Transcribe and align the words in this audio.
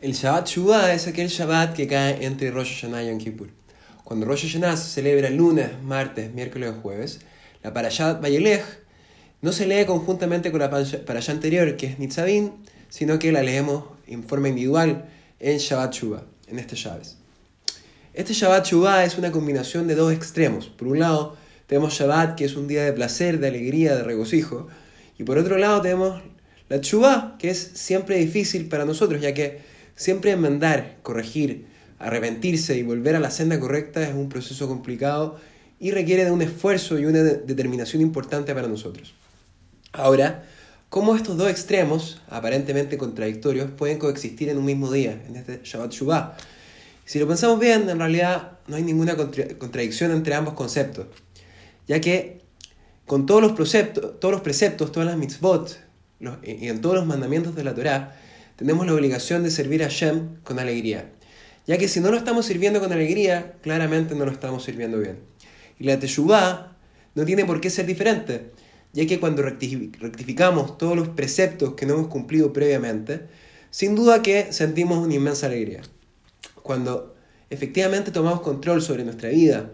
El 0.00 0.12
Shabbat 0.12 0.46
Shuvah 0.46 0.94
es 0.94 1.08
aquel 1.08 1.26
Shabbat 1.26 1.74
que 1.74 1.88
cae 1.88 2.24
entre 2.24 2.52
Rosh 2.52 2.82
Hashanah 2.82 3.02
y 3.02 3.08
Yom 3.08 3.18
Kippur. 3.18 3.48
Cuando 4.04 4.26
Rosh 4.26 4.46
Hashanah 4.46 4.76
se 4.76 4.88
celebra 4.90 5.28
lunes, 5.28 5.70
martes, 5.82 6.32
miércoles 6.32 6.70
o 6.70 6.80
jueves, 6.80 7.18
la 7.64 7.72
Parashat 7.72 8.22
Vayelech 8.22 8.62
no 9.42 9.50
se 9.50 9.66
lee 9.66 9.86
conjuntamente 9.86 10.52
con 10.52 10.60
la 10.60 10.70
Parashat 10.70 11.34
anterior, 11.34 11.76
que 11.76 11.86
es 11.86 11.98
Nitzavim, 11.98 12.52
sino 12.88 13.18
que 13.18 13.32
la 13.32 13.42
leemos 13.42 13.86
en 14.06 14.22
forma 14.22 14.48
individual 14.48 15.06
en 15.40 15.58
Shabbat 15.58 15.92
Shuvah, 15.92 16.22
en 16.46 16.60
este 16.60 16.76
Shabbat. 16.76 17.04
Este 18.14 18.34
Shabbat 18.34 18.66
Shuvah 18.66 19.04
es 19.04 19.18
una 19.18 19.32
combinación 19.32 19.88
de 19.88 19.96
dos 19.96 20.12
extremos. 20.12 20.68
Por 20.68 20.86
un 20.86 21.00
lado, 21.00 21.36
tenemos 21.66 21.92
Shabbat, 21.94 22.36
que 22.36 22.44
es 22.44 22.54
un 22.54 22.68
día 22.68 22.84
de 22.84 22.92
placer, 22.92 23.40
de 23.40 23.48
alegría, 23.48 23.96
de 23.96 24.04
regocijo. 24.04 24.68
Y 25.18 25.24
por 25.24 25.38
otro 25.38 25.58
lado, 25.58 25.82
tenemos 25.82 26.22
la 26.68 26.76
Shuvah, 26.76 27.36
que 27.40 27.50
es 27.50 27.72
siempre 27.74 28.16
difícil 28.18 28.68
para 28.68 28.84
nosotros, 28.84 29.20
ya 29.20 29.34
que 29.34 29.76
siempre 29.98 30.30
enmendar, 30.30 30.96
corregir, 31.02 31.66
arrepentirse 31.98 32.78
y 32.78 32.82
volver 32.82 33.16
a 33.16 33.20
la 33.20 33.30
senda 33.30 33.60
correcta 33.60 34.02
es 34.02 34.14
un 34.14 34.28
proceso 34.28 34.68
complicado 34.68 35.38
y 35.80 35.90
requiere 35.90 36.24
de 36.24 36.30
un 36.30 36.40
esfuerzo 36.40 36.98
y 36.98 37.04
una 37.04 37.22
determinación 37.22 38.00
importante 38.00 38.54
para 38.54 38.68
nosotros. 38.68 39.14
Ahora, 39.92 40.44
¿cómo 40.88 41.16
estos 41.16 41.36
dos 41.36 41.50
extremos, 41.50 42.22
aparentemente 42.30 42.96
contradictorios, 42.96 43.70
pueden 43.72 43.98
coexistir 43.98 44.48
en 44.48 44.58
un 44.58 44.64
mismo 44.64 44.90
día, 44.90 45.20
en 45.28 45.36
este 45.36 45.60
Shabbat 45.64 45.92
Shuvah? 45.92 46.36
Si 47.04 47.18
lo 47.18 47.26
pensamos 47.26 47.58
bien, 47.58 47.88
en 47.88 47.98
realidad 47.98 48.58
no 48.68 48.76
hay 48.76 48.82
ninguna 48.82 49.16
contradicción 49.16 50.12
entre 50.12 50.34
ambos 50.34 50.54
conceptos, 50.54 51.06
ya 51.88 52.00
que 52.00 52.40
con 53.06 53.26
todos 53.26 53.42
los 53.42 53.52
preceptos, 53.52 54.20
todos 54.20 54.32
los 54.32 54.42
preceptos 54.42 54.92
todas 54.92 55.08
las 55.08 55.16
mitzvot 55.16 55.76
y 56.44 56.68
en 56.68 56.80
todos 56.80 56.96
los 56.96 57.06
mandamientos 57.06 57.56
de 57.56 57.64
la 57.64 57.74
Torá, 57.74 58.14
tenemos 58.58 58.84
la 58.86 58.92
obligación 58.92 59.44
de 59.44 59.52
servir 59.52 59.84
a 59.84 59.88
Shem 59.88 60.42
con 60.42 60.58
alegría, 60.58 61.12
ya 61.68 61.78
que 61.78 61.86
si 61.86 62.00
no 62.00 62.10
lo 62.10 62.16
estamos 62.16 62.44
sirviendo 62.44 62.80
con 62.80 62.92
alegría, 62.92 63.54
claramente 63.62 64.16
no 64.16 64.24
lo 64.24 64.32
estamos 64.32 64.64
sirviendo 64.64 64.98
bien. 64.98 65.20
Y 65.78 65.84
la 65.84 66.00
Teshuvah 66.00 66.76
no 67.14 67.24
tiene 67.24 67.44
por 67.44 67.60
qué 67.60 67.70
ser 67.70 67.86
diferente, 67.86 68.50
ya 68.92 69.06
que 69.06 69.20
cuando 69.20 69.42
rectificamos 69.42 70.76
todos 70.76 70.96
los 70.96 71.08
preceptos 71.08 71.74
que 71.74 71.86
no 71.86 71.94
hemos 71.94 72.08
cumplido 72.08 72.52
previamente, 72.52 73.28
sin 73.70 73.94
duda 73.94 74.22
que 74.22 74.52
sentimos 74.52 74.98
una 74.98 75.14
inmensa 75.14 75.46
alegría. 75.46 75.82
Cuando 76.64 77.14
efectivamente 77.50 78.10
tomamos 78.10 78.40
control 78.40 78.82
sobre 78.82 79.04
nuestra 79.04 79.28
vida, 79.28 79.70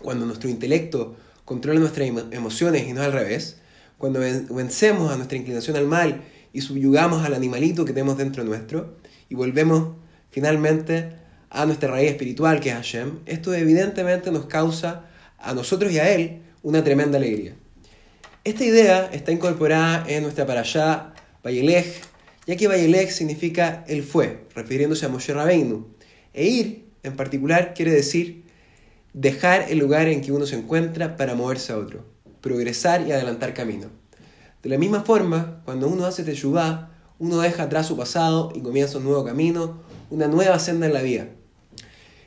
cuando 0.00 0.26
nuestro 0.26 0.48
intelecto 0.48 1.16
controla 1.44 1.80
nuestras 1.80 2.08
emociones 2.30 2.86
y 2.86 2.92
no 2.92 3.02
al 3.02 3.12
revés, 3.12 3.56
cuando 3.98 4.20
vencemos 4.20 5.10
a 5.10 5.16
nuestra 5.16 5.36
inclinación 5.36 5.76
al 5.76 5.88
mal 5.88 6.22
y 6.52 6.60
subyugamos 6.60 7.24
al 7.24 7.34
animalito 7.34 7.84
que 7.84 7.92
tenemos 7.92 8.18
dentro 8.18 8.44
nuestro 8.44 8.96
y 9.28 9.34
volvemos 9.34 9.96
finalmente 10.30 11.12
a 11.50 11.66
nuestra 11.66 11.90
raíz 11.90 12.10
espiritual 12.10 12.60
que 12.60 12.70
es 12.70 12.74
Hashem, 12.76 13.18
esto 13.26 13.52
evidentemente 13.54 14.30
nos 14.30 14.46
causa 14.46 15.06
a 15.38 15.54
nosotros 15.54 15.92
y 15.92 15.98
a 15.98 16.10
Él 16.10 16.42
una 16.62 16.84
tremenda 16.84 17.18
alegría. 17.18 17.54
Esta 18.44 18.64
idea 18.64 19.10
está 19.12 19.32
incorporada 19.32 20.04
en 20.08 20.22
nuestra 20.22 20.46
parashá 20.46 21.12
Bayelech, 21.42 22.02
ya 22.46 22.56
que 22.56 22.68
Bayelech 22.68 23.10
significa 23.10 23.84
el 23.86 24.02
fue, 24.02 24.46
refiriéndose 24.54 25.06
a 25.06 25.08
Moshe 25.08 25.34
Rabbeinu. 25.34 25.88
E 26.32 26.46
ir, 26.46 26.84
en 27.02 27.16
particular, 27.16 27.74
quiere 27.74 27.92
decir 27.92 28.44
dejar 29.12 29.66
el 29.68 29.78
lugar 29.78 30.08
en 30.08 30.20
que 30.20 30.32
uno 30.32 30.46
se 30.46 30.56
encuentra 30.56 31.16
para 31.16 31.34
moverse 31.34 31.72
a 31.72 31.78
otro, 31.78 32.04
progresar 32.40 33.06
y 33.06 33.12
adelantar 33.12 33.54
camino. 33.54 33.99
De 34.62 34.68
la 34.68 34.78
misma 34.78 35.02
forma, 35.02 35.62
cuando 35.64 35.88
uno 35.88 36.04
hace 36.04 36.22
Teshuvah, 36.22 36.90
uno 37.18 37.38
deja 37.38 37.64
atrás 37.64 37.86
su 37.86 37.96
pasado 37.96 38.52
y 38.54 38.60
comienza 38.60 38.98
un 38.98 39.04
nuevo 39.04 39.24
camino, 39.24 39.80
una 40.10 40.26
nueva 40.26 40.58
senda 40.58 40.86
en 40.86 40.92
la 40.92 41.02
vida. 41.02 41.28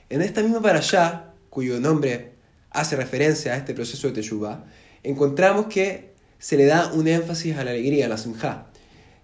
En 0.10 0.22
esta 0.22 0.42
misma 0.42 0.62
parashá, 0.62 1.34
cuyo 1.50 1.80
nombre 1.80 2.34
hace 2.72 2.96
referencia 2.96 3.54
a 3.54 3.58
este 3.58 3.74
proceso 3.74 4.08
de 4.08 4.14
Teshuvah, 4.14 4.66
encontramos 5.04 5.68
que 5.68 6.14
se 6.40 6.58
le 6.58 6.66
da 6.66 6.92
un 6.92 7.08
énfasis 7.08 7.56
a 7.56 7.64
la 7.64 7.72
alegría, 7.72 8.08
a 8.08 8.10
la 8.10 8.18
simjá, 8.18 8.68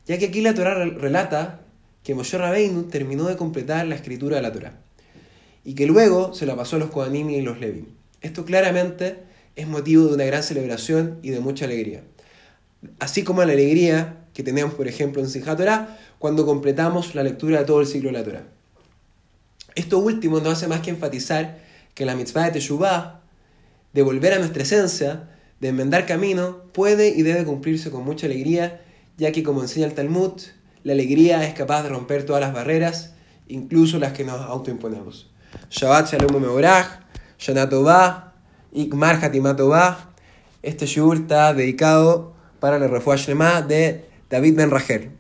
ya 0.06 0.18
que 0.18 0.26
aquí 0.26 0.42
la 0.42 0.54
Torah 0.54 0.86
relata 0.86 1.62
que 2.04 2.16
Moshe 2.16 2.38
Rabbeinu 2.38 2.84
terminó 2.84 3.26
de 3.26 3.36
completar 3.36 3.86
la 3.88 3.96
escritura 3.96 4.38
de 4.38 4.42
la 4.42 4.54
Torah 4.54 4.80
y 5.64 5.74
que 5.74 5.86
luego 5.86 6.34
se 6.34 6.46
la 6.46 6.56
pasó 6.56 6.78
a 6.78 6.80
los 6.80 6.90
Kohanim 6.90 7.30
y 7.30 7.42
los 7.42 7.60
Levim. 7.60 7.86
Esto 8.22 8.46
claramente 8.46 9.18
es 9.56 9.68
motivo 9.68 10.06
de 10.06 10.14
una 10.16 10.26
gran 10.26 10.44
celebración 10.44 11.20
y 11.22 11.32
de 11.32 11.40
mucha 11.40 11.66
alegría. 11.66 12.04
Así 13.00 13.24
como 13.24 13.44
la 13.44 13.54
alegría 13.54 14.18
que 14.34 14.44
tenemos, 14.44 14.74
por 14.74 14.88
ejemplo, 14.88 15.22
en 15.22 15.30
Simchat 15.30 15.58
Torah 15.58 15.98
cuando 16.18 16.46
completamos 16.46 17.16
la 17.16 17.24
lectura 17.24 17.60
de 17.60 17.66
todo 17.66 17.82
el 17.82 17.88
ciclo 17.88 18.12
de 18.12 18.18
la 18.18 18.24
Torah. 18.24 18.44
Esto 19.76 20.00
último 20.00 20.40
no 20.40 20.50
hace 20.50 20.68
más 20.68 20.82
que 20.82 20.90
enfatizar 20.90 21.60
que 21.94 22.06
la 22.06 22.16
mitzvah 22.16 22.46
de 22.46 22.52
Teshuvah, 22.52 23.22
de 23.94 24.02
volver 24.02 24.34
a 24.34 24.40
nuestra 24.40 24.64
esencia, 24.64 25.30
de 25.60 25.70
enmendar 25.70 26.06
camino, 26.06 26.64
puede 26.74 27.10
y 27.10 27.22
debe 27.22 27.44
cumplirse 27.44 27.92
con 27.92 28.04
mucha 28.04 28.28
alegría, 28.28 28.82
ya 29.18 29.32
que 29.32 29.44
como 29.44 29.62
enseña 29.62 29.86
el 29.86 29.94
Talmud, 29.94 30.34
la 30.84 30.94
alegría 30.94 31.46
es 31.46 31.54
capaz 31.54 31.84
de 31.84 31.90
romper 31.90 32.26
todas 32.26 32.42
las 32.42 32.54
barreras, 32.54 33.14
incluso 33.48 34.00
las 34.00 34.14
que 34.14 34.24
nos 34.24 34.40
autoimponemos. 34.42 35.30
Shabbat 35.70 36.12
Shalom 36.12 36.42
Meorach, 36.42 37.02
Shana 37.38 37.68
Tovah, 37.68 38.34
Ikmar 38.72 39.24
Hatimatovah. 39.24 40.12
Este 40.62 40.86
shiur 40.86 41.18
está 41.18 41.54
dedicado 41.54 42.34
para 42.60 42.80
la 42.80 42.88
refugia 42.88 43.62
de 43.62 44.06
David 44.30 44.56
Ben 44.56 44.70
Rachel. 44.70 45.19